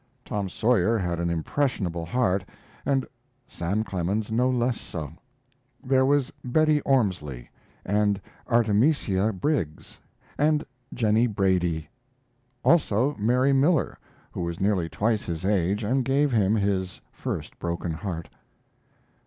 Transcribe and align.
Tom 0.25 0.49
Sawyer 0.49 0.97
had 0.97 1.19
an 1.19 1.29
impressionable 1.29 2.07
heart, 2.07 2.43
and 2.87 3.05
Sam 3.47 3.83
Clemens 3.83 4.31
no 4.31 4.49
less 4.49 4.81
so. 4.81 5.13
There 5.83 6.07
was 6.07 6.31
Bettie 6.43 6.81
Ormsley, 6.81 7.51
and 7.85 8.19
Artemisia 8.47 9.31
Briggs, 9.31 9.99
and 10.39 10.65
Jennie 10.91 11.27
Brady; 11.27 11.87
also 12.63 13.15
Mary 13.19 13.53
Miller, 13.53 13.95
who 14.31 14.41
was 14.41 14.59
nearly 14.59 14.89
twice 14.89 15.25
his 15.27 15.45
age 15.45 15.83
and 15.83 16.03
gave 16.03 16.31
him 16.31 16.55
his 16.55 16.99
first 17.11 17.59
broken 17.59 17.91
heart. 17.91 18.27